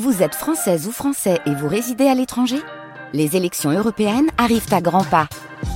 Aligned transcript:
Vous 0.00 0.22
êtes 0.22 0.34
française 0.34 0.88
ou 0.88 0.90
français 0.90 1.38
et 1.44 1.54
vous 1.54 1.68
résidez 1.68 2.06
à 2.06 2.14
l'étranger? 2.14 2.56
Les 3.12 3.36
élections 3.36 3.70
européennes 3.70 4.30
arrivent 4.38 4.72
à 4.72 4.80
grands 4.80 5.04
pas. 5.04 5.28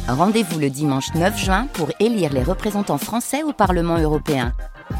Rendez-vous 0.08 0.58
le 0.58 0.70
dimanche 0.70 1.12
9 1.14 1.38
juin 1.38 1.66
pour 1.74 1.90
élire 2.00 2.32
les 2.32 2.42
représentants 2.42 2.96
français 2.96 3.42
au 3.42 3.52
Parlement 3.52 3.98
européen. 3.98 4.54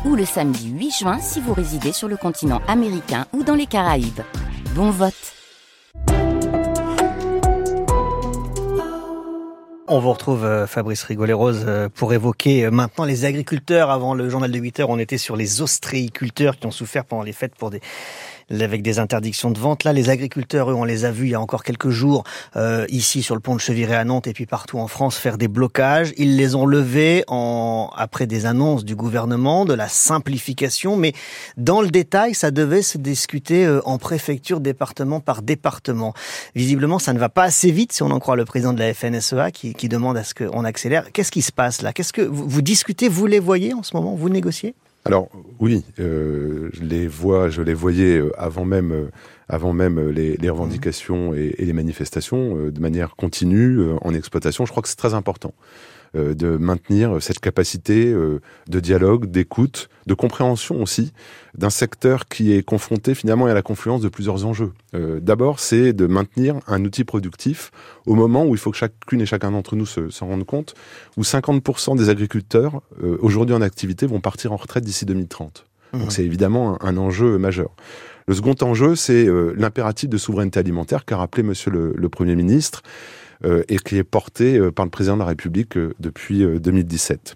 Ou 0.05 0.17
le 0.17 0.27
samedi 0.27 0.69
8 0.69 0.91
juin 0.91 1.19
si 1.19 1.41
vous 1.41 1.55
résidez 1.55 1.93
sur 1.93 2.09
le 2.09 2.19
continent 2.19 2.61
américain 2.69 3.25
ou 3.33 3.43
dans 3.43 3.55
les 3.55 3.65
Caraïbes. 3.65 4.21
Bon 4.75 4.91
vote 4.91 5.15
On 9.89 10.01
vous 10.01 10.13
retrouve 10.13 10.45
euh, 10.45 10.67
Fabrice 10.67 11.05
Rigolet-Rose 11.05 11.65
euh, 11.67 11.89
pour 11.89 12.13
évoquer 12.13 12.65
euh, 12.65 12.73
maintenant 12.73 13.05
les 13.05 13.25
agriculteurs. 13.25 13.91
Avant 13.91 14.15
le 14.15 14.29
journal 14.29 14.51
de 14.51 14.59
8 14.59 14.81
heures, 14.81 14.91
on 14.91 14.99
était 14.99 15.17
sur 15.17 15.37
les 15.37 15.63
ostréiculteurs 15.63 16.59
qui 16.59 16.67
ont 16.67 16.73
souffert 16.73 17.05
pendant 17.05 17.23
les 17.23 17.33
fêtes 17.33 17.55
pour 17.55 17.71
des 17.71 17.81
avec 18.51 18.83
des 18.83 18.99
interdictions 18.99 19.51
de 19.51 19.59
vente. 19.59 19.85
Là, 19.85 19.93
les 19.93 20.09
agriculteurs, 20.09 20.71
eux, 20.71 20.75
on 20.75 20.85
les 20.85 21.05
a 21.05 21.11
vus 21.11 21.27
il 21.27 21.31
y 21.31 21.35
a 21.35 21.41
encore 21.41 21.65
quelques 21.65 21.91
jours 21.91 22.25
euh, 22.57 22.87
ici 22.89 23.23
sur 23.23 23.35
le 23.35 23.41
pont 23.41 23.55
de 23.55 23.61
Cheviré 23.61 23.95
à 23.95 24.05
Nantes 24.05 24.27
et 24.27 24.33
puis 24.33 24.47
partout 24.47 24.79
en 24.79 24.87
France 24.87 25.17
faire 25.17 25.39
des 25.39 25.49
blocages. 25.49 26.13
Ils 26.17 26.37
les 26.37 26.55
ont 26.55 26.67
levés 26.67 27.25
en 27.29 27.91
après 27.97 28.27
des 28.27 28.47
annonces 28.47 28.85
du 28.85 28.95
gouvernement 28.95 29.65
de 29.65 29.75
la 29.75 29.89
simplification, 29.89 30.97
mais 30.97 31.13
dans 31.57 31.83
le 31.83 31.89
détail, 31.89 32.35
ça 32.35 32.51
devait 32.51 32.83
se 32.83 32.99
discuter 32.99 33.67
euh, 33.67 33.81
en 33.85 33.99
préfecture, 33.99 34.61
département 34.61 35.21
par 35.21 35.43
département. 35.43 36.15
Visiblement, 36.55 36.99
ça 36.99 37.13
ne 37.13 37.19
va 37.19 37.29
pas 37.29 37.45
assez 37.45 37.71
vite 37.71 37.93
si 37.93 38.03
on 38.03 38.11
en 38.11 38.21
croit 38.21 38.37
le 38.37 38.45
président 38.45 38.73
de 38.73 38.79
la 38.79 38.95
FNSEA 38.95 39.51
qui, 39.51 39.75
qui 39.75 39.89
demande 39.89 40.17
à 40.17 40.25
ce 40.25 40.35
qu'on 40.35 40.65
accélère. 40.65 41.11
Qu'est-ce 41.13 41.33
qui 41.33 41.43
se 41.43 41.53
passe 41.53 41.83
là? 41.83 41.93
Qu'est-ce 41.93 42.13
que 42.13 42.23
vous, 42.23 42.49
vous 42.49 42.63
discutez 42.63 43.09
Vous 43.09 43.27
les 43.27 43.41
voyez 43.41 43.75
en 43.75 43.83
ce 43.83 43.97
moment? 43.97 44.15
Vous 44.15 44.29
négociez? 44.29 44.75
Alors 45.07 45.29
oui, 45.59 45.85
euh, 46.01 46.69
je 46.73 46.83
les 46.83 47.07
vois, 47.07 47.49
je 47.49 47.63
les 47.63 47.75
voyais 47.75 48.19
euh, 48.19 48.31
avant 48.37 48.65
même, 48.65 48.93
euh, 48.93 49.11
avant 49.49 49.73
même 49.73 50.11
les, 50.11 50.37
les 50.37 50.51
revendications 50.51 51.35
et, 51.35 51.55
et, 51.59 51.65
les 51.65 51.73
manifestations 51.73 52.69
de 52.69 52.81
manière 52.81 53.17
continue 53.17 53.81
en 54.01 54.13
exploitation. 54.15 54.67
Je 54.67 54.71
crois 54.71 54.83
que 54.83 54.89
c'est 54.89 54.97
très 54.97 55.15
important. 55.15 55.55
Euh, 56.17 56.35
de 56.35 56.57
maintenir 56.57 57.21
cette 57.21 57.41
capacité 57.41 58.07
euh, 58.07 58.41
de 58.69 58.81
dialogue, 58.81 59.27
d'écoute, 59.27 59.89
de 60.07 60.15
compréhension 60.15 60.81
aussi 60.81 61.13
d'un 61.57 61.71
secteur 61.71 62.27
qui 62.27 62.53
est 62.53 62.63
confronté 62.63 63.15
finalement 63.15 63.47
à 63.47 63.55
la 63.55 63.63
confluence 63.63 64.01
de 64.01 64.09
plusieurs 64.09 64.45
enjeux. 64.45 64.73
Euh, 64.95 65.21
d'abord, 65.21 65.59
c'est 65.59 65.93
de 65.93 66.07
maintenir 66.07 66.61
un 66.67 66.85
outil 66.85 67.05
productif 67.05 67.71
au 68.07 68.15
moment 68.15 68.45
où 68.45 68.55
il 68.55 68.59
faut 68.59 68.71
que 68.71 68.77
chacune 68.77 69.21
et 69.21 69.27
chacun 69.27 69.51
d'entre 69.51 69.77
nous 69.77 69.87
s'en 69.87 70.11
se 70.11 70.25
rende 70.25 70.45
compte, 70.45 70.75
où 71.17 71.23
50% 71.23 71.97
des 71.97 72.09
agriculteurs 72.09 72.83
aujourd'hui 73.21 73.55
en 73.55 73.63
activité 73.63 74.07
vont 74.07 74.21
partir 74.21 74.53
en 74.53 74.57
retraite 74.57 74.85
d'ici 74.85 75.07
2030. 75.07 75.67
Donc 75.93 76.07
mmh. 76.07 76.11
c'est 76.11 76.25
évidemment 76.25 76.83
un, 76.83 76.97
enjeu 76.97 77.39
majeur. 77.39 77.71
Le 78.29 78.35
second 78.35 78.55
enjeu, 78.63 78.97
c'est 78.97 79.27
l'impératif 79.57 80.09
de 80.09 80.19
souveraineté 80.19 80.59
alimentaire 80.59 81.05
qu'a 81.05 81.17
rappelé 81.17 81.45
Monsieur 81.45 81.71
le, 81.71 81.93
le 81.97 82.09
Premier 82.09 82.35
ministre. 82.35 82.83
Euh, 83.45 83.63
et 83.69 83.77
qui 83.77 83.99
est 83.99 84.05
porté 84.05 84.57
euh, 84.57 84.71
par 84.71 84.87
le 84.87 84.91
président 84.91 85.15
de 85.15 85.21
la 85.21 85.27
République 85.27 85.77
euh, 85.77 85.93
depuis 86.01 86.39
2017. 86.39 87.35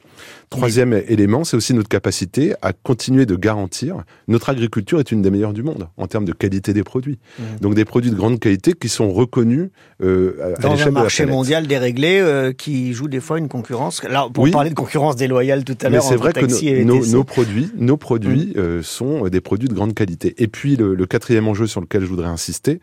Troisième 0.48 0.94
élément, 0.94 1.44
c'est 1.44 1.58
aussi 1.58 1.74
notre 1.74 1.90
capacité 1.90 2.54
à 2.62 2.72
continuer 2.72 3.26
de 3.26 3.36
garantir. 3.36 4.02
Notre 4.26 4.48
agriculture 4.48 4.98
est 4.98 5.12
une 5.12 5.20
des 5.20 5.30
meilleures 5.30 5.52
du 5.52 5.62
monde 5.62 5.88
en 5.98 6.06
termes 6.06 6.24
de 6.24 6.32
qualité 6.32 6.72
des 6.72 6.84
produits. 6.84 7.18
Mmh. 7.38 7.42
Donc 7.60 7.74
des 7.74 7.84
produits 7.84 8.10
de 8.10 8.16
grande 8.16 8.40
qualité 8.40 8.72
qui 8.72 8.88
sont 8.88 9.12
reconnus 9.12 9.68
euh, 10.02 10.54
à 10.56 10.60
dans 10.60 10.80
un 10.80 10.90
marché 10.90 11.26
mondial 11.26 11.66
déréglé 11.66 12.52
qui 12.56 12.94
joue 12.94 13.08
des 13.08 13.20
fois 13.20 13.38
une 13.38 13.48
concurrence. 13.48 14.02
Là, 14.02 14.28
pour 14.32 14.50
parler 14.50 14.70
de 14.70 14.74
concurrence 14.74 15.16
déloyale 15.16 15.64
tout 15.64 15.76
à 15.82 15.90
l'heure, 15.90 16.02
c'est 16.02 16.16
vrai 16.16 16.32
que 16.32 16.82
nos, 16.82 17.04
nos, 17.04 17.24
produits, 17.24 17.70
nos 17.76 17.98
produits 17.98 18.54
mmh. 18.56 18.82
sont 18.82 19.28
des 19.28 19.40
produits 19.42 19.68
de 19.68 19.74
grande 19.74 19.94
qualité. 19.94 20.34
Et 20.38 20.48
puis 20.48 20.76
le, 20.76 20.94
le 20.94 21.06
quatrième 21.06 21.46
enjeu 21.46 21.66
sur 21.66 21.82
lequel 21.82 22.02
je 22.02 22.06
voudrais 22.06 22.28
insister, 22.28 22.80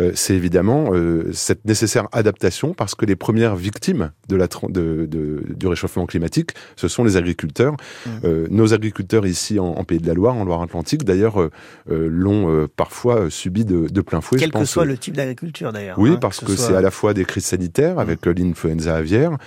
euh, 0.00 0.12
c'est 0.14 0.34
évidemment 0.34 0.90
euh, 0.92 1.30
cette 1.32 1.64
nécessaire 1.64 2.08
adaptation 2.12 2.74
parce 2.74 2.94
que 2.94 3.04
les 3.04 3.16
premières 3.16 3.56
victimes 3.56 4.12
de 4.28 4.36
la 4.36 4.46
de, 4.68 5.06
de, 5.06 5.42
du 5.54 5.66
réchauffement 5.66 6.06
climatique, 6.06 6.52
ce 6.76 6.88
sont 6.88 7.04
les 7.04 7.16
agriculteurs. 7.16 7.74
Mmh. 7.74 8.10
Euh, 8.24 8.46
nos 8.50 8.74
agriculteurs 8.74 9.26
ici 9.26 9.58
en, 9.58 9.84
Pays 9.84 9.98
de 9.98 10.06
la 10.06 10.14
Loire, 10.14 10.36
en 10.36 10.44
Loire-Atlantique, 10.44 11.04
d'ailleurs, 11.04 11.48
l'ont 11.88 12.68
parfois 12.76 13.30
subi 13.30 13.64
de, 13.64 13.88
de, 13.88 14.00
plein 14.02 14.20
fouet. 14.20 14.38
Quel 14.38 14.52
que 14.52 14.64
soit 14.64 14.84
le 14.84 14.98
type 14.98 15.16
d'agriculture, 15.16 15.72
d'ailleurs. 15.72 15.98
Oui, 15.98 16.10
hein, 16.10 16.18
parce 16.20 16.40
que, 16.40 16.54
c'est 16.56 16.74
à 16.74 16.82
la 16.82 16.90
fois 16.90 17.14
des 17.14 17.24
crises 17.24 17.46
sanitaires 17.46 17.96
mmh. 17.96 18.00
avec 18.00 18.26
l'influenza 18.26 18.94
aviaire 18.94 19.38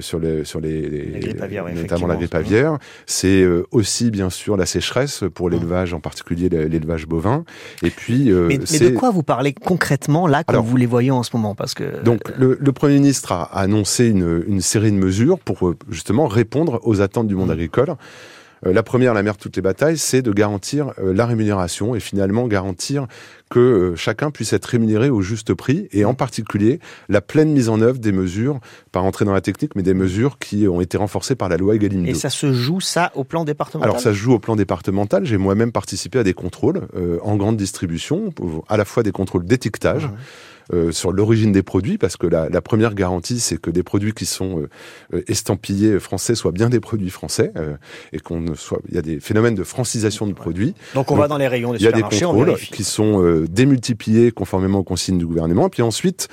sur 0.00 0.20
les 0.20 0.44
sur 0.44 0.60
les, 0.60 0.88
les, 0.88 1.34
notamment 1.74 2.06
la 2.06 2.16
grippe 2.16 2.34
aviaire. 2.34 2.78
C'est 3.06 3.46
aussi 3.72 4.10
bien 4.10 4.30
sûr 4.30 4.56
la 4.56 4.66
sécheresse 4.66 5.24
pour 5.34 5.48
mmh. 5.48 5.52
l'élevage, 5.52 5.94
en 5.94 6.00
particulier 6.00 6.48
l'élevage 6.48 7.06
bovin. 7.06 7.44
Et 7.82 7.90
puis, 7.90 8.30
mais, 8.30 8.58
mais 8.70 8.78
de 8.78 8.90
quoi 8.90 9.10
vous 9.10 9.22
parlez 9.22 9.52
concrètement? 9.52 9.97
Là 10.06 10.44
quand 10.44 10.62
vous 10.62 10.76
les 10.76 10.86
voyez 10.86 11.10
en 11.10 11.22
ce 11.22 11.30
moment 11.34 11.54
parce 11.54 11.74
que 11.74 12.02
donc 12.02 12.20
le, 12.36 12.56
le 12.60 12.72
Premier 12.72 12.94
ministre 12.94 13.32
a 13.32 13.44
annoncé 13.44 14.08
une, 14.08 14.44
une, 14.46 14.60
série 14.60 14.92
de 14.92 14.96
mesures 14.96 15.38
pour 15.38 15.68
euh, 15.68 15.76
justement 15.88 16.26
répondre 16.26 16.80
aux 16.84 17.00
attentes 17.00 17.26
du 17.26 17.34
monde 17.34 17.48
mmh. 17.48 17.52
agricole. 17.52 17.96
Euh, 18.66 18.72
la 18.72 18.82
première, 18.82 19.14
la 19.14 19.22
mère 19.22 19.34
de 19.34 19.38
toutes 19.38 19.56
les 19.56 19.62
batailles, 19.62 19.98
c'est 19.98 20.22
de 20.22 20.32
garantir 20.32 20.92
euh, 20.98 21.12
la 21.12 21.26
rémunération 21.26 21.94
et 21.94 22.00
finalement 22.00 22.46
garantir 22.46 23.06
que 23.50 23.94
chacun 23.96 24.30
puisse 24.30 24.52
être 24.52 24.66
rémunéré 24.66 25.08
au 25.08 25.22
juste 25.22 25.54
prix 25.54 25.88
et 25.92 26.04
en 26.04 26.14
particulier 26.14 26.80
la 27.08 27.22
pleine 27.22 27.50
mise 27.50 27.70
en 27.70 27.80
œuvre 27.80 27.98
des 27.98 28.12
mesures, 28.12 28.60
pas 28.92 29.00
rentrer 29.00 29.24
dans 29.24 29.32
la 29.32 29.40
technique, 29.40 29.74
mais 29.74 29.82
des 29.82 29.94
mesures 29.94 30.38
qui 30.38 30.68
ont 30.68 30.82
été 30.82 30.98
renforcées 30.98 31.34
par 31.34 31.48
la 31.48 31.56
loi 31.56 31.74
Egalim 31.74 32.04
2. 32.04 32.10
Et 32.10 32.14
ça 32.14 32.28
se 32.28 32.52
joue 32.52 32.80
ça 32.80 33.10
au 33.14 33.24
plan 33.24 33.44
départemental? 33.44 33.88
Alors 33.88 34.00
ça 34.00 34.10
se 34.10 34.18
joue 34.18 34.34
au 34.34 34.38
plan 34.38 34.54
départemental. 34.54 35.24
J'ai 35.24 35.38
moi-même 35.38 35.72
participé 35.72 36.18
à 36.18 36.24
des 36.24 36.34
contrôles 36.34 36.88
en 37.22 37.36
grande 37.36 37.56
distribution, 37.56 38.34
à 38.68 38.76
la 38.76 38.84
fois 38.84 39.02
des 39.02 39.12
contrôles 39.12 39.46
d'étiquetage. 39.46 40.10
Euh, 40.74 40.92
sur 40.92 41.12
l'origine 41.12 41.50
des 41.50 41.62
produits, 41.62 41.96
parce 41.96 42.18
que 42.18 42.26
la, 42.26 42.50
la 42.50 42.60
première 42.60 42.94
garantie, 42.94 43.40
c'est 43.40 43.58
que 43.58 43.70
des 43.70 43.82
produits 43.82 44.12
qui 44.12 44.26
sont 44.26 44.66
euh, 45.14 45.22
estampillés 45.26 45.98
français 45.98 46.34
soient 46.34 46.52
bien 46.52 46.68
des 46.68 46.80
produits 46.80 47.08
français 47.08 47.52
euh, 47.56 47.76
et 48.12 48.18
qu'on 48.18 48.40
ne 48.40 48.54
soit. 48.54 48.80
Il 48.88 48.94
y 48.94 48.98
a 48.98 49.02
des 49.02 49.18
phénomènes 49.18 49.54
de 49.54 49.64
francisation 49.64 50.26
de 50.26 50.34
produits. 50.34 50.74
Donc 50.94 51.10
on 51.10 51.16
va 51.16 51.26
dans 51.26 51.38
les 51.38 51.48
rayons 51.48 51.72
des 51.72 51.78
supermarchés. 51.78 52.16
Il 52.16 52.20
y 52.20 52.24
a 52.24 52.32
des 52.32 52.38
contrôles 52.38 52.58
qui 52.58 52.84
sont 52.84 53.44
démultipliés 53.48 54.30
conformément 54.30 54.80
aux 54.80 54.84
consignes 54.84 55.18
du 55.18 55.26
gouvernement. 55.26 55.70
Puis 55.70 55.80
ensuite, 55.80 56.28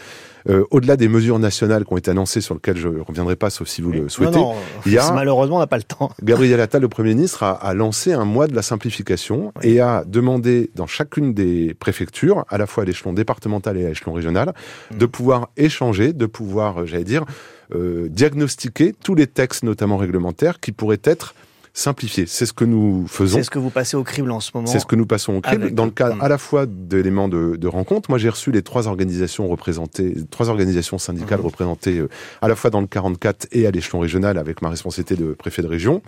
euh, 0.50 0.64
au-delà 0.72 0.96
des 0.98 1.08
mesures 1.08 1.40
nationales 1.40 1.86
qui 1.86 1.94
ont 1.94 1.98
été 1.98 2.12
annoncées, 2.12 2.42
sur 2.42 2.56
lesquelles 2.56 2.78
je 2.78 2.88
ne 2.88 3.00
reviendrai 3.00 3.36
pas, 3.36 3.50
sauf 3.50 3.68
si 3.68 3.82
vous 3.82 3.92
le 3.92 4.10
souhaitez, 4.10 4.38
non, 4.38 4.54
non, 4.54 4.60
il 4.86 4.94
y 4.94 4.98
a, 4.98 5.12
malheureusement, 5.14 5.58
on 5.58 5.60
n'a 5.60 5.68
pas 5.68 5.78
le 5.78 5.84
temps. 5.84 6.12
Gabriel 6.24 6.60
Attal, 6.60 6.82
le 6.82 6.90
Premier 6.90 7.16
ministre, 7.16 7.44
a, 7.44 7.52
a 7.52 7.74
lancé 7.74 8.14
un 8.14 8.26
mois 8.26 8.48
de 8.48 8.56
la 8.56 8.62
simplification 8.62 9.54
et 9.62 9.80
a 9.80 10.04
demandé 10.06 10.72
dans 10.76 10.88
chacune 10.88 11.34
des 11.34 11.74
préfectures, 11.74 12.46
à 12.50 12.58
la 12.58 12.68
fois 12.68 12.84
à 12.84 12.86
l'échelon 12.86 13.14
départemental 13.14 13.78
et 13.78 13.86
à 13.86 13.90
l'échelon 13.90 14.14
régional, 14.14 14.54
mmh. 14.92 14.98
de 14.98 15.06
pouvoir 15.06 15.50
échanger, 15.58 16.14
de 16.14 16.26
pouvoir, 16.26 16.82
euh, 16.82 16.86
j'allais 16.86 17.04
dire, 17.04 17.26
euh, 17.74 18.08
diagnostiquer 18.10 18.94
tous 19.04 19.16
les 19.16 19.28
textes, 19.28 19.64
notamment 19.64 19.98
réglementaires, 19.98 20.60
qui 20.60 20.72
pourraient 20.72 21.02
être 21.04 21.34
simplifier. 21.76 22.26
C'est 22.26 22.46
ce 22.46 22.54
que 22.54 22.64
nous 22.66 23.06
faisons. 23.06 23.38
C'est 23.38 23.44
ce 23.44 23.50
que 23.52 23.60
vous 23.60 23.70
passez 23.70 23.98
au 23.98 24.04
crible 24.04 24.32
en 24.32 24.40
ce 24.40 24.52
moment. 24.56 24.66
C'est 24.66 24.80
ce 24.80 24.86
que 24.86 24.96
nous 24.96 25.06
passons 25.06 25.34
au 25.36 25.42
crible 25.42 25.72
dans 25.72 25.86
le 25.86 25.92
cadre 25.92 26.16
à 26.24 26.30
la 26.30 26.38
fois 26.38 26.66
d'éléments 26.66 27.28
de, 27.28 27.58
de 27.58 27.68
rencontre. 27.68 28.10
Moi, 28.10 28.18
j'ai 28.18 28.30
reçu 28.30 28.52
les 28.52 28.64
trois 28.64 28.88
organisations 28.88 29.48
représentées, 29.48 30.16
trois 30.32 30.50
organisations 30.50 30.98
syndicales 30.98 31.42
mmh. 31.42 31.46
représentées 31.46 32.00
euh, 32.00 32.10
à 32.42 32.48
la 32.48 32.56
fois 32.56 32.70
dans 32.70 32.82
le 32.82 32.88
44 32.88 33.48
et 33.52 33.68
à 33.68 33.72
l'échelon 33.72 34.00
régional 34.00 34.38
avec 34.38 34.62
ma 34.62 34.70
responsabilité 34.70 35.22
de 35.22 35.34
préfet 35.34 35.62
de 35.62 35.68
région. 35.68 36.02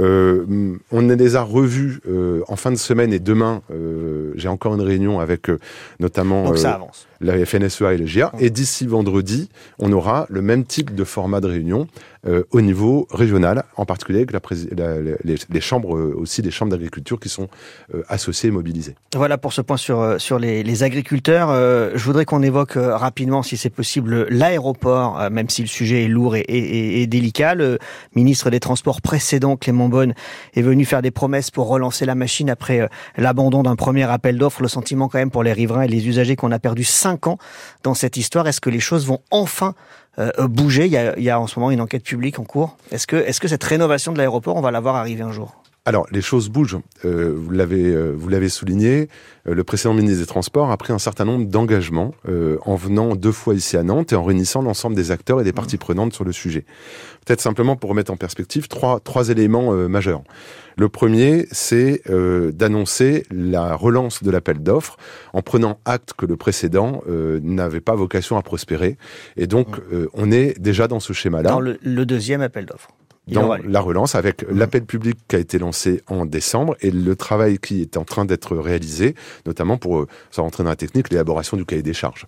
Euh, 0.00 0.78
on 0.90 1.00
les 1.02 1.36
a 1.36 1.42
revus 1.42 2.00
euh, 2.08 2.42
en 2.48 2.56
fin 2.56 2.70
de 2.70 2.76
semaine 2.76 3.12
et 3.12 3.18
demain, 3.18 3.62
euh, 3.70 4.32
j'ai 4.36 4.48
encore 4.48 4.74
une 4.74 4.80
réunion 4.80 5.20
avec 5.20 5.50
euh, 5.50 5.58
notamment 6.00 6.46
avance. 6.50 7.06
la 7.20 7.44
FNSEA 7.44 7.92
et 7.92 7.98
le 7.98 8.06
GIA. 8.06 8.32
Mmh. 8.32 8.38
Et 8.40 8.50
d'ici 8.50 8.86
vendredi, 8.86 9.50
on 9.78 9.92
aura 9.92 10.26
le 10.30 10.40
même 10.40 10.64
type 10.64 10.94
de 10.94 11.04
format 11.04 11.40
de 11.40 11.48
réunion 11.48 11.88
euh, 12.24 12.44
au 12.52 12.60
niveau 12.60 13.08
régional, 13.10 13.64
en 13.76 13.84
particulier 13.84 14.18
avec 14.18 14.30
la, 14.30 14.40
la, 14.76 15.00
les, 15.24 15.36
les, 15.50 15.60
chambres 15.60 15.96
euh, 15.96 16.14
aussi, 16.16 16.40
des 16.40 16.52
chambres 16.52 16.70
d'agriculture 16.70 17.18
qui 17.18 17.28
sont 17.28 17.48
euh, 17.94 18.04
associées 18.08 18.48
et 18.48 18.52
mobilisées. 18.52 18.94
Voilà 19.16 19.38
pour 19.38 19.52
ce 19.52 19.60
point 19.60 19.76
sur 19.76 20.20
sur 20.20 20.38
les, 20.38 20.62
les 20.62 20.82
agriculteurs. 20.84 21.48
je 21.52 22.04
voudrais 22.04 22.24
qu'on 22.24 22.42
évoque 22.42 22.74
rapidement, 22.76 23.42
si 23.42 23.56
c'est 23.56 23.70
possible, 23.70 24.28
l'aéroport, 24.28 25.30
même 25.30 25.48
si 25.48 25.62
le 25.62 25.68
sujet 25.68 26.04
est 26.04 26.08
lourd 26.08 26.36
et, 26.36 26.40
et, 26.42 27.02
et, 27.02 27.06
délicat. 27.08 27.56
Le 27.56 27.78
ministre 28.14 28.50
des 28.50 28.60
Transports 28.60 29.00
précédent, 29.00 29.56
Clément 29.56 29.88
Bonne, 29.88 30.14
est 30.54 30.62
venu 30.62 30.84
faire 30.84 31.02
des 31.02 31.10
promesses 31.10 31.50
pour 31.50 31.66
relancer 31.66 32.06
la 32.06 32.14
machine 32.14 32.50
après 32.50 32.88
l'abandon 33.16 33.64
d'un 33.64 33.74
premier 33.74 34.04
appel 34.04 34.38
d'offres. 34.38 34.62
Le 34.62 34.68
sentiment 34.68 35.08
quand 35.08 35.18
même 35.18 35.32
pour 35.32 35.42
les 35.42 35.52
riverains 35.52 35.82
et 35.82 35.88
les 35.88 36.06
usagers 36.06 36.36
qu'on 36.36 36.52
a 36.52 36.60
perdu 36.60 36.84
cinq 36.84 37.26
ans 37.26 37.38
dans 37.82 37.94
cette 37.94 38.16
histoire. 38.16 38.46
Est-ce 38.46 38.60
que 38.60 38.70
les 38.70 38.80
choses 38.80 39.06
vont 39.06 39.20
enfin 39.32 39.74
euh, 39.74 39.92
bouger. 40.48 40.86
Il 40.86 40.92
y, 40.92 40.96
a, 40.96 41.18
y, 41.18 41.30
a, 41.30 41.40
en 41.40 41.46
ce 41.46 41.58
moment 41.58 41.70
une 41.70 41.80
enquête 41.80 42.04
publique 42.04 42.38
en 42.38 42.44
cours. 42.44 42.76
Est-ce 42.90 43.06
que, 43.06 43.16
est-ce 43.16 43.40
que 43.40 43.48
cette 43.48 43.64
rénovation 43.64 44.12
de 44.12 44.18
l'aéroport, 44.18 44.56
on 44.56 44.60
va 44.60 44.70
la 44.70 44.80
voir 44.80 44.96
arriver 44.96 45.22
un 45.22 45.32
jour? 45.32 45.61
Alors, 45.84 46.06
les 46.12 46.20
choses 46.20 46.48
bougent. 46.48 46.78
Euh, 47.04 47.34
vous 47.36 47.50
l'avez, 47.50 47.92
euh, 47.92 48.12
vous 48.16 48.28
l'avez 48.28 48.48
souligné. 48.48 49.08
Euh, 49.48 49.54
le 49.54 49.64
précédent 49.64 49.94
ministre 49.94 50.20
des 50.20 50.26
Transports 50.26 50.70
a 50.70 50.76
pris 50.76 50.92
un 50.92 51.00
certain 51.00 51.24
nombre 51.24 51.46
d'engagements 51.46 52.14
en 52.64 52.76
venant 52.76 53.16
deux 53.16 53.32
fois 53.32 53.54
ici 53.54 53.76
à 53.76 53.82
Nantes 53.82 54.12
et 54.12 54.16
en 54.16 54.22
réunissant 54.22 54.62
l'ensemble 54.62 54.94
des 54.94 55.10
acteurs 55.10 55.40
et 55.40 55.44
des 55.44 55.52
parties 55.52 55.78
prenantes 55.78 56.12
sur 56.12 56.24
le 56.24 56.30
sujet. 56.30 56.64
Peut-être 57.26 57.40
simplement 57.40 57.74
pour 57.74 57.90
remettre 57.90 58.12
en 58.12 58.16
perspective 58.16 58.68
trois 58.68 59.00
trois 59.00 59.30
éléments 59.30 59.72
majeurs. 59.88 60.22
Le 60.76 60.88
premier, 60.88 61.46
c'est 61.50 62.02
d'annoncer 62.08 63.24
la 63.30 63.74
relance 63.74 64.22
de 64.22 64.30
l'appel 64.30 64.62
d'offres 64.62 64.96
en 65.32 65.42
prenant 65.42 65.78
acte 65.84 66.12
que 66.16 66.26
le 66.26 66.36
précédent 66.36 67.02
n'avait 67.08 67.80
pas 67.80 67.94
vocation 67.94 68.36
à 68.36 68.42
prospérer. 68.42 68.96
Et 69.36 69.46
donc, 69.46 69.68
on 70.14 70.30
est 70.30 70.58
déjà 70.60 70.88
dans 70.88 71.00
ce 71.00 71.12
schéma-là. 71.12 71.50
Dans 71.50 71.60
le 71.60 72.06
deuxième 72.06 72.40
appel 72.40 72.66
d'offres 72.66 72.90
dans 73.28 73.56
la 73.56 73.80
relance 73.80 74.14
avec 74.14 74.42
mmh. 74.42 74.58
l'appel 74.58 74.84
public 74.84 75.16
qui 75.28 75.36
a 75.36 75.38
été 75.38 75.58
lancé 75.58 76.02
en 76.08 76.26
décembre 76.26 76.76
et 76.80 76.90
le 76.90 77.14
travail 77.14 77.58
qui 77.58 77.82
est 77.82 77.96
en 77.96 78.04
train 78.04 78.24
d'être 78.24 78.56
réalisé, 78.56 79.14
notamment 79.46 79.78
pour, 79.78 80.00
euh, 80.00 80.08
sans 80.30 80.42
rentrer 80.42 80.64
dans 80.64 80.70
la 80.70 80.76
technique, 80.76 81.10
l'élaboration 81.10 81.56
du 81.56 81.64
cahier 81.64 81.82
des 81.82 81.92
charges. 81.92 82.26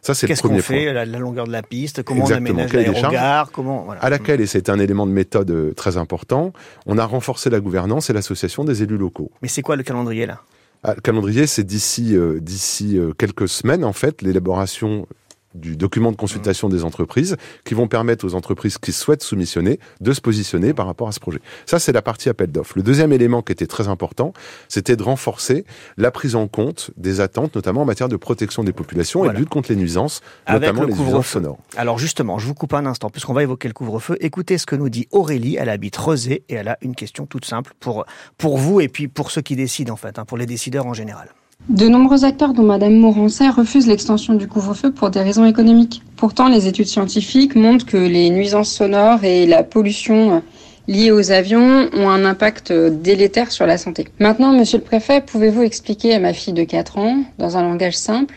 Ça, 0.00 0.14
c'est 0.14 0.26
le 0.26 0.34
premier 0.36 0.56
qu'on 0.56 0.62
fait 0.62 0.92
la, 0.92 1.04
longueur 1.04 1.46
de 1.46 1.52
la 1.52 1.62
piste, 1.62 2.02
comment 2.02 2.24
on 2.24 2.30
aménage 2.30 2.72
l'aérogare, 2.72 3.50
comment... 3.50 3.84
Voilà. 3.84 4.02
À 4.02 4.08
laquelle, 4.08 4.40
et 4.40 4.46
c'est 4.46 4.70
un 4.70 4.78
élément 4.78 5.06
de 5.06 5.12
méthode 5.12 5.50
euh, 5.50 5.74
très 5.74 5.98
important, 5.98 6.54
on 6.86 6.96
a 6.96 7.04
renforcé 7.04 7.50
la 7.50 7.60
gouvernance 7.60 8.08
et 8.08 8.14
l'association 8.14 8.64
des 8.64 8.82
élus 8.82 8.96
locaux. 8.96 9.30
Mais 9.42 9.48
c'est 9.48 9.62
quoi 9.62 9.76
le 9.76 9.82
calendrier, 9.82 10.24
là? 10.24 10.40
Ah, 10.82 10.94
le 10.94 11.02
calendrier, 11.02 11.46
c'est 11.46 11.64
d'ici 11.64 12.16
euh, 12.16 12.40
d'ici 12.40 12.98
quelques 13.18 13.50
semaines, 13.50 13.84
en 13.84 13.92
fait, 13.92 14.22
l'élaboration 14.22 15.06
du 15.54 15.76
document 15.76 16.12
de 16.12 16.16
consultation 16.16 16.68
des 16.68 16.84
entreprises 16.84 17.36
qui 17.64 17.74
vont 17.74 17.88
permettre 17.88 18.24
aux 18.24 18.34
entreprises 18.34 18.78
qui 18.78 18.92
souhaitent 18.92 19.22
soumissionner 19.22 19.80
de 20.00 20.12
se 20.12 20.20
positionner 20.20 20.74
par 20.74 20.86
rapport 20.86 21.08
à 21.08 21.12
ce 21.12 21.20
projet. 21.20 21.40
Ça, 21.66 21.78
c'est 21.78 21.92
la 21.92 22.02
partie 22.02 22.28
appel 22.28 22.50
d'offres. 22.50 22.74
Le 22.76 22.82
deuxième 22.82 23.12
élément 23.12 23.42
qui 23.42 23.52
était 23.52 23.66
très 23.66 23.88
important, 23.88 24.32
c'était 24.68 24.96
de 24.96 25.02
renforcer 25.02 25.64
la 25.96 26.10
prise 26.10 26.36
en 26.36 26.48
compte 26.48 26.90
des 26.96 27.20
attentes, 27.20 27.54
notamment 27.54 27.82
en 27.82 27.84
matière 27.84 28.08
de 28.08 28.16
protection 28.16 28.64
des 28.64 28.72
populations 28.72 29.24
et 29.24 29.28
de 29.28 29.38
lutte 29.38 29.48
contre 29.48 29.70
les 29.70 29.76
nuisances, 29.76 30.20
notamment 30.48 30.84
les 30.84 30.94
nuisances 30.94 31.28
sonores. 31.28 31.58
Alors 31.76 31.98
justement, 31.98 32.38
je 32.38 32.46
vous 32.46 32.54
coupe 32.54 32.74
un 32.74 32.86
instant, 32.86 33.10
puisqu'on 33.10 33.32
va 33.34 33.42
évoquer 33.42 33.68
le 33.68 33.74
couvre-feu. 33.74 34.16
Écoutez 34.20 34.58
ce 34.58 34.66
que 34.66 34.76
nous 34.76 34.88
dit 34.88 35.08
Aurélie. 35.10 35.56
Elle 35.56 35.68
habite 35.68 35.96
Rezé 35.96 36.44
et 36.48 36.54
elle 36.54 36.68
a 36.68 36.78
une 36.82 36.94
question 36.94 37.26
toute 37.26 37.44
simple 37.44 37.72
pour, 37.80 38.04
pour 38.38 38.58
vous 38.58 38.80
et 38.80 38.88
puis 38.88 39.08
pour 39.08 39.30
ceux 39.30 39.42
qui 39.42 39.56
décident 39.56 39.92
en 39.92 39.96
fait, 39.96 40.18
hein, 40.18 40.24
pour 40.24 40.38
les 40.38 40.46
décideurs 40.46 40.86
en 40.86 40.94
général. 40.94 41.28
De 41.68 41.88
nombreux 41.88 42.24
acteurs, 42.24 42.52
dont 42.52 42.64
Madame 42.64 42.96
Morancet, 42.96 43.48
refusent 43.48 43.86
l'extension 43.86 44.34
du 44.34 44.48
couvre-feu 44.48 44.90
pour 44.90 45.10
des 45.10 45.20
raisons 45.20 45.44
économiques. 45.44 46.02
Pourtant, 46.16 46.48
les 46.48 46.66
études 46.66 46.86
scientifiques 46.86 47.54
montrent 47.54 47.86
que 47.86 47.96
les 47.96 48.30
nuisances 48.30 48.72
sonores 48.72 49.24
et 49.24 49.46
la 49.46 49.62
pollution 49.62 50.42
liées 50.88 51.12
aux 51.12 51.30
avions 51.30 51.88
ont 51.92 52.08
un 52.08 52.24
impact 52.24 52.72
délétère 52.72 53.52
sur 53.52 53.66
la 53.66 53.78
santé. 53.78 54.08
Maintenant, 54.18 54.52
monsieur 54.52 54.78
le 54.78 54.84
préfet, 54.84 55.20
pouvez-vous 55.20 55.62
expliquer 55.62 56.14
à 56.14 56.18
ma 56.18 56.32
fille 56.32 56.54
de 56.54 56.64
4 56.64 56.98
ans, 56.98 57.22
dans 57.38 57.56
un 57.56 57.62
langage 57.62 57.96
simple, 57.96 58.34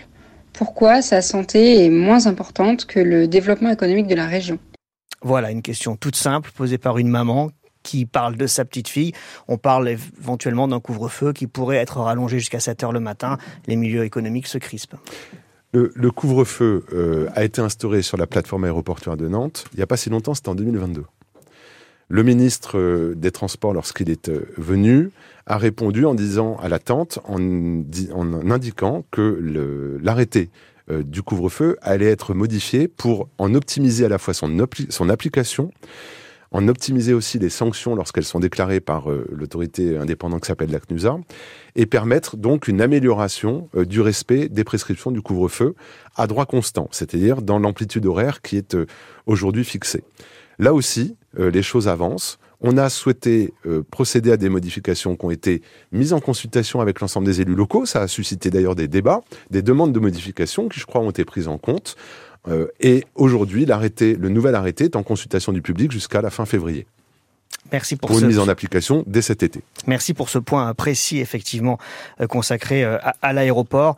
pourquoi 0.52 1.02
sa 1.02 1.24
santé 1.24 1.84
est 1.84 1.90
moins 1.90 2.28
importante 2.28 2.86
que 2.86 3.00
le 3.00 3.28
développement 3.28 3.72
économique 3.72 4.06
de 4.06 4.16
la 4.16 4.28
région? 4.28 4.60
Voilà 5.24 5.50
une 5.50 5.64
question 5.64 5.96
toute 5.96 6.16
simple 6.16 6.52
posée 6.56 6.78
par 6.78 7.00
une 7.00 7.08
maman 7.08 7.50
qui 7.84 8.06
parle 8.06 8.36
de 8.36 8.48
sa 8.48 8.66
petite 8.66 8.88
fille. 8.88 9.14
On 9.48 9.58
parle 9.58 9.90
éventuellement 9.90 10.68
d'un 10.68 10.80
couvre-feu 10.80 11.34
qui 11.34 11.48
pourrait 11.48 11.78
être 11.78 12.00
rallongé 12.00 12.40
jusqu'à 12.40 12.60
7 12.60 12.84
heures 12.84 12.92
le 12.92 13.00
matin. 13.00 13.38
Les 13.68 13.76
milieux 13.76 14.04
économiques 14.04 14.48
se 14.48 14.58
crispent. 14.58 14.96
Le, 15.74 16.12
couvre-feu 16.12 16.86
euh, 16.94 17.30
a 17.34 17.44
été 17.44 17.60
instauré 17.60 18.04
sur 18.04 18.16
la 18.16 18.28
plateforme 18.28 18.64
aéroportuaire 18.64 19.18
de 19.18 19.28
Nantes 19.28 19.66
il 19.74 19.78
n'y 19.78 19.84
a 19.84 19.88
pas 19.88 19.98
si 19.98 20.12
longtemps, 20.12 20.36
c'était 20.36 20.50
en 20.50 20.56
2022. 20.56 21.04
Le 22.10 22.24
ministre 22.24 22.78
euh, 22.78 23.16
des 23.16 23.32
Transports, 23.32 23.74
lorsqu'il 23.74 24.12
est 24.12 24.30
euh, 24.30 24.46
venu, 24.58 25.10
a 25.48 25.58
répondu 25.58 26.06
en 26.06 26.14
disant 26.14 26.58
à 26.58 26.70
l'attente, 26.70 27.18
en, 27.28 27.40
indiquant 28.52 29.04
que 29.10 30.00
l'arrêté 30.02 30.50
du 30.90 31.24
couvre-feu 31.24 31.78
allait 31.82 32.12
être 32.12 32.34
modifié 32.34 32.88
pour 32.88 33.30
en 33.38 33.56
optimiser 33.56 34.06
à 34.06 34.10
la 34.10 34.18
fois 34.18 34.34
son 34.34 35.10
application 35.10 35.72
en 36.54 36.68
optimiser 36.68 37.14
aussi 37.14 37.40
les 37.40 37.50
sanctions 37.50 37.96
lorsqu'elles 37.96 38.24
sont 38.24 38.40
déclarées 38.40 38.80
par 38.80 39.12
euh, 39.12 39.28
l'autorité 39.32 39.98
indépendante 39.98 40.42
qui 40.42 40.48
s'appelle 40.48 40.72
la 40.72 40.80
CNUSA, 40.80 41.18
et 41.76 41.88
permettre 41.88 42.38
donc 42.38 42.68
une 42.68 42.80
amélioration 42.80 43.70
euh, 43.76 43.86
du 43.86 44.00
respect 44.00 44.48
des 44.50 44.64
prescriptions 44.64 45.12
du 45.12 45.22
couvre-feu 45.22 45.76
à 46.16 46.28
droit 46.28 46.46
constant, 46.46 46.88
c'est-à-dire 46.92 47.42
dans 47.42 47.60
l'amplitude 47.60 48.06
horaire 48.06 48.42
qui 48.42 48.58
est 48.58 48.76
euh, 48.76 48.86
aujourd'hui 49.26 49.66
fixée. 49.66 50.04
Là 50.60 50.74
aussi, 50.74 51.18
les 51.36 51.64
choses 51.64 51.88
avancent. 51.88 52.38
On 52.62 52.78
a 52.78 52.88
souhaité 52.88 53.56
procéder 53.90 54.32
à 54.32 54.38
des 54.38 54.50
modifications 54.50 55.16
qui 55.16 55.26
ont 55.26 55.32
été 55.32 55.64
mises 55.92 56.14
en 56.14 56.20
consultation 56.20 56.80
avec 56.80 57.00
l'ensemble 57.00 57.26
des 57.26 57.42
élus 57.42 57.56
locaux. 57.56 57.88
Ça 57.88 58.02
a 58.02 58.08
suscité 58.08 58.52
d'ailleurs 58.52 58.76
des 58.76 58.88
débats, 58.88 59.22
des 59.50 59.64
demandes 59.64 59.94
de 59.94 60.00
modifications 60.00 60.70
qui, 60.70 60.80
je 60.80 60.86
crois, 60.86 61.02
ont 61.02 61.10
été 61.10 61.26
prises 61.26 61.48
en 61.48 61.58
compte. 61.58 61.96
Euh, 62.48 62.68
et 62.80 63.06
aujourd'hui, 63.16 63.66
l'arrêté, 63.66 64.16
le 64.16 64.30
nouvel 64.30 64.56
arrêté 64.56 64.86
est 64.86 64.96
en 64.96 65.04
consultation 65.04 65.52
du 65.52 65.62
public 65.62 65.92
jusqu'à 65.92 66.22
la 66.22 66.30
fin 66.30 66.46
février. 66.46 66.86
Merci 67.72 67.96
pour, 67.96 68.10
pour 68.10 68.20
une 68.20 68.28
mise 68.28 68.40
en 68.40 68.50
application 68.50 69.04
dès 69.08 69.22
cet 69.22 69.42
été. 69.42 69.62
Merci 69.88 70.14
pour 70.14 70.30
ce 70.30 70.38
point 70.38 70.74
précis, 70.74 71.20
effectivement, 71.20 71.80
euh, 72.20 72.28
consacré 72.28 72.84
euh, 72.84 72.98
à, 73.22 73.34
l'aéroport. 73.34 73.96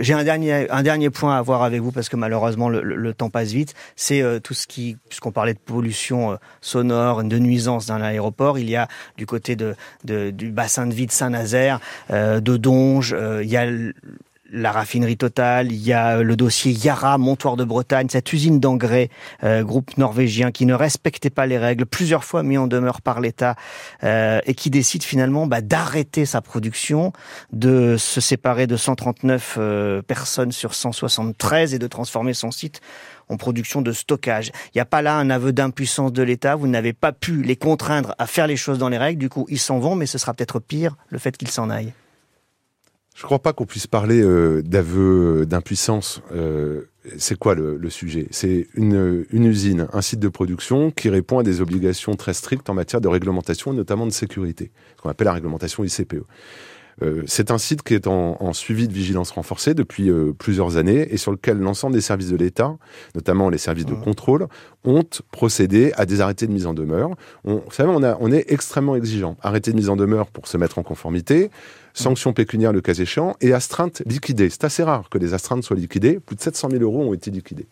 J'ai 0.00 0.12
un 0.12 0.24
dernier, 0.24 0.68
un 0.70 0.82
dernier 0.82 1.08
point 1.08 1.38
à 1.38 1.42
voir 1.42 1.62
avec 1.62 1.80
vous 1.80 1.92
parce 1.92 2.08
que 2.08 2.16
malheureusement 2.16 2.68
le, 2.68 3.14
temps 3.14 3.30
passe 3.30 3.52
vite. 3.52 3.74
C'est 3.94 4.24
tout 4.42 4.52
ce 4.52 4.66
qui, 4.66 4.96
puisqu'on 5.08 5.30
parlait 5.30 5.54
de 5.54 5.58
pollution 5.60 6.36
sonore, 6.60 7.22
de 7.22 7.38
nuisance 7.38 7.86
dans 7.86 7.96
l'aéroport, 7.96 8.58
il 8.58 8.68
y 8.68 8.74
a 8.74 8.88
du 9.18 9.24
côté 9.24 9.54
de, 9.54 9.76
de, 10.02 10.30
du 10.30 10.50
bassin 10.50 10.88
de 10.88 10.94
vie 10.94 11.06
de 11.06 11.12
Saint-Nazaire, 11.12 11.78
de 12.10 12.56
Donge, 12.56 13.14
il 13.40 13.48
y 13.48 13.56
a 13.56 13.68
la 14.50 14.72
raffinerie 14.72 15.16
totale, 15.16 15.72
il 15.72 15.82
y 15.82 15.92
a 15.92 16.22
le 16.22 16.36
dossier 16.36 16.72
Yara, 16.72 17.18
Montoir 17.18 17.56
de 17.56 17.64
Bretagne, 17.64 18.08
cette 18.10 18.32
usine 18.32 18.60
d'engrais, 18.60 19.10
euh, 19.44 19.62
groupe 19.62 19.96
norvégien 19.98 20.50
qui 20.50 20.66
ne 20.66 20.74
respectait 20.74 21.30
pas 21.30 21.46
les 21.46 21.58
règles, 21.58 21.86
plusieurs 21.86 22.24
fois 22.24 22.42
mis 22.42 22.56
en 22.56 22.66
demeure 22.66 23.02
par 23.02 23.20
l'État, 23.20 23.56
euh, 24.04 24.40
et 24.46 24.54
qui 24.54 24.70
décide 24.70 25.02
finalement 25.02 25.46
bah, 25.46 25.60
d'arrêter 25.60 26.24
sa 26.24 26.40
production, 26.40 27.12
de 27.52 27.96
se 27.98 28.20
séparer 28.20 28.66
de 28.66 28.76
139 28.76 29.56
euh, 29.58 30.02
personnes 30.02 30.52
sur 30.52 30.74
173 30.74 31.74
et 31.74 31.78
de 31.78 31.86
transformer 31.86 32.34
son 32.34 32.50
site 32.50 32.80
en 33.28 33.36
production 33.36 33.82
de 33.82 33.92
stockage. 33.92 34.50
Il 34.68 34.78
n'y 34.78 34.80
a 34.80 34.86
pas 34.86 35.02
là 35.02 35.16
un 35.16 35.28
aveu 35.28 35.52
d'impuissance 35.52 36.12
de 36.12 36.22
l'État, 36.22 36.56
vous 36.56 36.68
n'avez 36.68 36.94
pas 36.94 37.12
pu 37.12 37.42
les 37.42 37.56
contraindre 37.56 38.14
à 38.18 38.26
faire 38.26 38.46
les 38.46 38.56
choses 38.56 38.78
dans 38.78 38.88
les 38.88 38.98
règles, 38.98 39.20
du 39.20 39.28
coup 39.28 39.46
ils 39.50 39.58
s'en 39.58 39.78
vont, 39.78 39.94
mais 39.94 40.06
ce 40.06 40.16
sera 40.16 40.32
peut-être 40.32 40.58
pire 40.60 40.96
le 41.10 41.18
fait 41.18 41.36
qu'ils 41.36 41.50
s'en 41.50 41.68
aillent. 41.68 41.92
Je 43.18 43.24
ne 43.24 43.26
crois 43.26 43.40
pas 43.40 43.52
qu'on 43.52 43.66
puisse 43.66 43.88
parler 43.88 44.22
euh, 44.22 44.62
d'aveu 44.62 45.44
d'impuissance. 45.44 46.22
Euh, 46.30 46.82
c'est 47.16 47.36
quoi 47.36 47.56
le, 47.56 47.90
sujet? 47.90 48.28
C'est 48.30 48.68
une, 48.74 49.26
une, 49.32 49.44
usine, 49.44 49.88
un 49.92 50.02
site 50.02 50.20
de 50.20 50.28
production 50.28 50.92
qui 50.92 51.08
répond 51.08 51.40
à 51.40 51.42
des 51.42 51.60
obligations 51.60 52.14
très 52.14 52.32
strictes 52.32 52.70
en 52.70 52.74
matière 52.74 53.00
de 53.00 53.08
réglementation, 53.08 53.72
notamment 53.72 54.06
de 54.06 54.12
sécurité, 54.12 54.70
ce 54.96 55.02
qu'on 55.02 55.08
appelle 55.08 55.24
la 55.24 55.32
réglementation 55.32 55.82
ICPE. 55.82 56.22
Euh, 57.02 57.22
c'est 57.26 57.50
un 57.50 57.58
site 57.58 57.82
qui 57.82 57.94
est 57.94 58.06
en, 58.06 58.52
suivi 58.52 58.88
de 58.88 58.92
vigilance 58.92 59.30
renforcée 59.30 59.74
depuis 59.74 60.10
euh, 60.10 60.32
plusieurs 60.36 60.76
années 60.76 61.06
et 61.12 61.16
sur 61.16 61.30
lequel 61.30 61.58
l'ensemble 61.58 61.94
des 61.94 62.00
services 62.00 62.30
de 62.30 62.36
l'État, 62.36 62.76
notamment 63.14 63.50
les 63.50 63.58
services 63.58 63.86
de 63.86 63.94
mmh. 63.94 64.00
contrôle, 64.00 64.46
ont 64.84 65.04
procédé 65.30 65.92
à 65.96 66.06
des 66.06 66.20
arrêtés 66.20 66.46
de 66.46 66.52
mise 66.52 66.66
en 66.66 66.74
demeure. 66.74 67.10
On, 67.44 67.56
vous 67.56 67.72
savez, 67.72 67.90
on, 67.92 68.02
a, 68.02 68.16
on 68.20 68.32
est 68.32 68.50
extrêmement 68.50 68.96
exigeant. 68.96 69.36
Arrêté 69.42 69.70
de 69.70 69.76
mise 69.76 69.90
en 69.90 69.96
demeure 69.96 70.30
pour 70.30 70.48
se 70.48 70.56
mettre 70.56 70.78
en 70.78 70.82
conformité, 70.82 71.50
sanctions 71.94 72.32
pécuniaires 72.32 72.72
le 72.72 72.80
cas 72.80 72.94
échéant 72.94 73.36
et 73.40 73.52
astreintes 73.52 74.02
liquidées. 74.06 74.50
C'est 74.50 74.64
assez 74.64 74.82
rare 74.82 75.08
que 75.08 75.18
les 75.18 75.34
astreintes 75.34 75.62
soient 75.62 75.76
liquidées. 75.76 76.18
Plus 76.20 76.36
de 76.36 76.40
700 76.40 76.70
000 76.70 76.82
euros 76.82 77.02
ont 77.02 77.14
été 77.14 77.30
liquidés. 77.30 77.66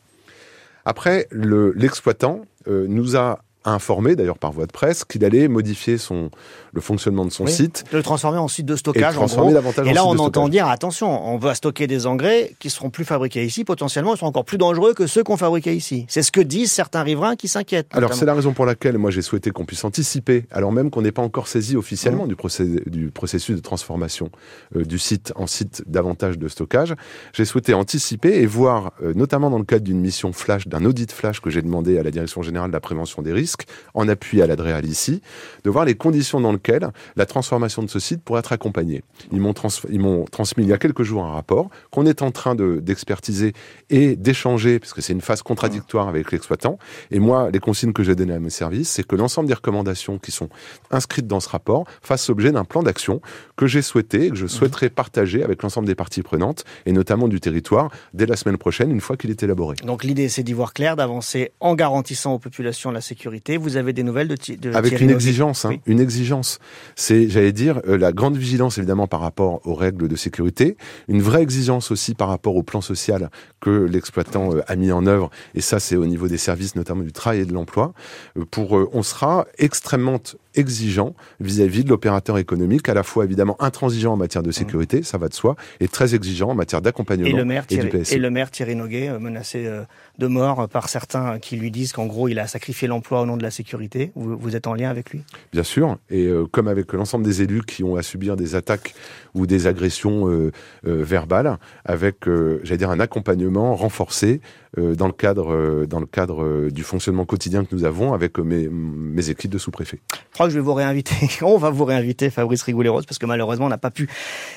Après, 0.84 1.26
l'exploitant 1.32 2.42
euh, 2.68 2.86
nous 2.88 3.16
a 3.16 3.40
informé, 3.66 4.16
d'ailleurs 4.16 4.38
par 4.38 4.52
voie 4.52 4.66
de 4.66 4.72
presse, 4.72 5.04
qu'il 5.04 5.24
allait 5.24 5.48
modifier 5.48 5.98
son, 5.98 6.30
le 6.72 6.80
fonctionnement 6.80 7.24
de 7.24 7.30
son 7.30 7.46
site. 7.46 7.84
Le 7.92 8.02
transformer 8.02 8.38
en 8.38 8.48
site 8.48 8.66
de 8.66 8.76
stockage, 8.76 9.18
en 9.18 9.26
gros. 9.26 9.50
Et 9.84 9.92
là, 9.92 10.04
on 10.04 10.18
entend 10.18 10.48
dire, 10.48 10.68
attention, 10.68 11.26
on 11.26 11.38
va 11.38 11.54
stocker 11.54 11.86
des 11.86 12.06
engrais 12.06 12.52
qui 12.58 12.70
seront 12.70 12.90
plus 12.90 13.04
fabriqués 13.04 13.44
ici, 13.44 13.64
potentiellement, 13.64 14.14
ils 14.14 14.18
seront 14.18 14.28
encore 14.28 14.44
plus 14.44 14.58
dangereux 14.58 14.94
que 14.94 15.06
ceux 15.06 15.24
qu'on 15.24 15.36
fabriquait 15.36 15.76
ici. 15.76 16.06
C'est 16.08 16.22
ce 16.22 16.32
que 16.32 16.40
disent 16.40 16.70
certains 16.70 17.02
riverains 17.02 17.36
qui 17.36 17.48
s'inquiètent. 17.48 17.88
Alors, 17.92 18.14
c'est 18.14 18.26
la 18.26 18.34
raison 18.34 18.52
pour 18.52 18.66
laquelle, 18.66 18.98
moi, 18.98 19.10
j'ai 19.10 19.22
souhaité 19.22 19.50
qu'on 19.50 19.64
puisse 19.64 19.84
anticiper, 19.84 20.44
alors 20.50 20.72
même 20.72 20.90
qu'on 20.90 21.02
n'est 21.02 21.12
pas 21.12 21.22
encore 21.22 21.48
saisi 21.48 21.76
officiellement 21.76 22.26
mmh. 22.26 22.28
du, 22.28 22.36
procès, 22.36 22.66
du, 22.86 23.10
processus 23.10 23.56
de 23.56 23.60
transformation 23.60 24.30
euh, 24.76 24.84
du 24.84 24.98
site 24.98 25.32
en 25.36 25.46
site 25.46 25.82
davantage 25.86 26.38
de 26.38 26.48
stockage. 26.48 26.94
J'ai 27.32 27.44
souhaité 27.44 27.74
anticiper 27.74 28.40
et 28.40 28.46
voir, 28.46 28.92
euh, 29.02 29.12
notamment 29.14 29.50
dans 29.50 29.58
le 29.58 29.64
cadre 29.64 29.84
d'une 29.84 30.00
mission 30.00 30.32
flash, 30.32 30.68
d'un 30.68 30.84
audit 30.84 31.10
flash 31.10 31.40
que 31.40 31.50
j'ai 31.50 31.62
demandé 31.62 31.98
à 31.98 32.02
la 32.02 32.10
Direction 32.10 32.42
Générale 32.42 32.70
de 32.70 32.74
la 32.74 32.80
Prévention 32.80 33.22
des 33.22 33.32
Risques, 33.32 33.55
En 33.94 34.08
appui 34.08 34.42
à 34.42 34.46
l'Adréal 34.46 34.84
ici, 34.86 35.22
de 35.64 35.70
voir 35.70 35.84
les 35.84 35.94
conditions 35.94 36.40
dans 36.40 36.52
lesquelles 36.52 36.88
la 37.16 37.26
transformation 37.26 37.82
de 37.82 37.88
ce 37.88 37.98
site 37.98 38.22
pourrait 38.22 38.40
être 38.40 38.52
accompagnée. 38.52 39.02
Ils 39.32 39.40
m'ont 39.40 39.52
transmis 39.52 40.64
il 40.64 40.68
y 40.68 40.72
a 40.72 40.78
quelques 40.78 41.02
jours 41.02 41.24
un 41.24 41.32
rapport 41.32 41.70
qu'on 41.90 42.06
est 42.06 42.22
en 42.22 42.30
train 42.30 42.54
d'expertiser 42.54 43.52
et 43.90 44.16
d'échanger, 44.16 44.78
parce 44.78 44.92
que 44.92 45.00
c'est 45.00 45.12
une 45.12 45.20
phase 45.20 45.42
contradictoire 45.42 46.08
avec 46.08 46.32
l'exploitant. 46.32 46.78
Et 47.10 47.18
moi, 47.18 47.50
les 47.50 47.60
consignes 47.60 47.92
que 47.92 48.02
j'ai 48.02 48.14
données 48.14 48.34
à 48.34 48.40
mes 48.40 48.50
services, 48.50 48.90
c'est 48.90 49.06
que 49.06 49.16
l'ensemble 49.16 49.48
des 49.48 49.54
recommandations 49.54 50.18
qui 50.18 50.32
sont 50.32 50.48
inscrites 50.90 51.26
dans 51.26 51.40
ce 51.40 51.48
rapport 51.48 51.84
fassent 52.02 52.28
l'objet 52.28 52.52
d'un 52.52 52.64
plan 52.64 52.82
d'action 52.82 53.20
que 53.56 53.66
j'ai 53.66 53.82
souhaité, 53.82 54.30
que 54.30 54.36
je 54.36 54.46
souhaiterais 54.46 54.90
partager 54.90 55.42
avec 55.42 55.62
l'ensemble 55.62 55.86
des 55.86 55.94
parties 55.94 56.22
prenantes, 56.22 56.64
et 56.84 56.92
notamment 56.92 57.28
du 57.28 57.40
territoire, 57.40 57.90
dès 58.14 58.26
la 58.26 58.36
semaine 58.36 58.58
prochaine, 58.58 58.90
une 58.90 59.00
fois 59.00 59.16
qu'il 59.16 59.30
est 59.30 59.42
élaboré. 59.42 59.76
Donc 59.84 60.04
l'idée, 60.04 60.28
c'est 60.28 60.42
d'y 60.42 60.52
voir 60.52 60.72
clair, 60.72 60.96
d'avancer 60.96 61.52
en 61.60 61.74
garantissant 61.74 62.34
aux 62.34 62.38
populations 62.38 62.90
la 62.90 63.00
sécurité. 63.00 63.45
Vous 63.54 63.76
avez 63.76 63.92
des 63.92 64.02
nouvelles 64.02 64.26
de, 64.26 64.36
de 64.56 64.72
Avec 64.74 65.00
une 65.00 65.10
exigence, 65.10 65.64
hein, 65.64 65.76
une 65.86 66.00
exigence. 66.00 66.58
C'est, 66.96 67.28
j'allais 67.28 67.52
dire, 67.52 67.80
euh, 67.86 67.96
la 67.96 68.12
grande 68.12 68.36
vigilance 68.36 68.78
évidemment 68.78 69.06
par 69.06 69.20
rapport 69.20 69.60
aux 69.64 69.74
règles 69.74 70.08
de 70.08 70.16
sécurité, 70.16 70.76
une 71.06 71.22
vraie 71.22 71.42
exigence 71.42 71.92
aussi 71.92 72.14
par 72.14 72.28
rapport 72.28 72.56
au 72.56 72.64
plan 72.64 72.80
social 72.80 73.30
que 73.60 73.70
l'exploitant 73.70 74.52
euh, 74.52 74.62
a 74.66 74.74
mis 74.74 74.90
en 74.90 75.06
œuvre, 75.06 75.30
et 75.54 75.60
ça 75.60 75.78
c'est 75.78 75.94
au 75.94 76.06
niveau 76.06 76.26
des 76.26 76.38
services, 76.38 76.74
notamment 76.74 77.04
du 77.04 77.12
travail 77.12 77.40
et 77.40 77.44
de 77.44 77.52
l'emploi. 77.52 77.92
Euh, 78.36 78.44
pour, 78.50 78.72
on 78.72 79.02
sera 79.04 79.46
extrêmement 79.58 80.20
exigeant 80.56 81.14
vis-à-vis 81.38 81.84
de 81.84 81.90
l'opérateur 81.90 82.38
économique, 82.38 82.88
à 82.88 82.94
la 82.94 83.02
fois 83.02 83.24
évidemment 83.24 83.56
intransigeant 83.62 84.14
en 84.14 84.16
matière 84.16 84.42
de 84.42 84.50
sécurité, 84.50 85.02
ça 85.02 85.18
va 85.18 85.28
de 85.28 85.34
soi, 85.34 85.54
et 85.78 85.86
très 85.86 86.14
exigeant 86.14 86.50
en 86.50 86.54
matière 86.54 86.82
d'accompagnement 86.82 87.28
et, 87.28 87.32
le 87.32 87.44
maire 87.44 87.64
et, 87.70 87.76
du 87.76 87.90
Et 88.10 88.18
le 88.18 88.30
maire 88.30 88.50
Thierry 88.50 88.74
Noguet, 88.74 89.16
menacé 89.20 89.70
de 90.18 90.26
mort 90.26 90.68
par 90.68 90.88
certains 90.88 91.38
qui 91.38 91.56
lui 91.56 91.70
disent 91.70 91.92
qu'en 91.92 92.06
gros 92.06 92.28
il 92.28 92.38
a 92.38 92.46
sacrifié 92.46 92.88
l'emploi 92.88 93.20
au 93.26 93.30
nom 93.30 93.36
de 93.36 93.42
la 93.42 93.50
sécurité. 93.50 94.12
Vous, 94.14 94.36
vous, 94.38 94.56
êtes 94.56 94.66
en 94.66 94.74
lien 94.74 94.88
avec 94.88 95.10
lui? 95.10 95.22
Bien 95.52 95.62
sûr, 95.62 95.98
et 96.10 96.26
euh, 96.26 96.46
comme 96.46 96.68
avec 96.68 96.92
l'ensemble 96.92 97.24
des 97.24 97.42
élus 97.42 97.62
qui 97.62 97.84
ont 97.84 97.96
à 97.96 98.02
subir 98.02 98.36
des 98.36 98.54
attaques 98.54 98.94
ou 99.34 99.46
des 99.46 99.66
agressions 99.66 100.50
verbales, 100.82 101.58
avec, 101.84 102.24
j'allais 102.62 102.78
dire, 102.78 102.90
un 102.90 103.00
accompagnement 103.00 103.76
renforcé 103.76 104.40
dans 104.78 105.06
le 105.06 105.12
cadre, 105.12 105.84
dans 105.84 106.00
le 106.00 106.06
cadre 106.06 106.70
du 106.70 106.82
fonctionnement 106.82 107.26
quotidien 107.26 107.66
que 107.66 107.74
nous 107.74 107.84
avons 107.84 108.14
avec 108.14 108.38
mes, 108.38 108.68
mes 108.70 109.28
équipes 109.28 109.50
de 109.50 109.58
sous-préfets 109.58 110.00
je 110.48 110.54
vais 110.54 110.60
vous 110.60 110.74
réinviter. 110.74 111.14
On 111.42 111.58
va 111.58 111.70
vous 111.70 111.84
réinviter, 111.84 112.30
Fabrice 112.30 112.62
Rigoulet-Rose, 112.62 113.06
parce 113.06 113.18
que 113.18 113.26
malheureusement, 113.26 113.66
on 113.66 113.70
n'a 113.70 113.78
pas 113.78 113.90
pu 113.90 114.08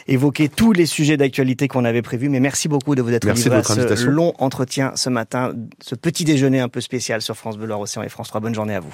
évoquer 0.07 0.49
tous 0.49 0.73
les 0.73 0.85
sujets 0.85 1.17
d'actualité 1.17 1.67
qu'on 1.67 1.85
avait 1.85 2.01
prévus. 2.01 2.29
Mais 2.29 2.39
merci 2.39 2.67
beaucoup 2.67 2.95
de 2.95 3.01
vous 3.01 3.11
être 3.11 3.25
livré 3.25 3.57
à 3.57 3.63
ce 3.63 4.07
long 4.07 4.33
entretien 4.39 4.91
ce 4.95 5.09
matin, 5.09 5.53
ce 5.81 5.95
petit 5.95 6.23
déjeuner 6.23 6.59
un 6.59 6.69
peu 6.69 6.81
spécial 6.81 7.21
sur 7.21 7.35
France 7.35 7.57
Bleu 7.57 7.73
Océan 7.73 8.03
et 8.03 8.09
France 8.09 8.29
3. 8.29 8.41
Bonne 8.41 8.55
journée 8.59 8.75
à 8.75 8.81
vous. 8.81 8.87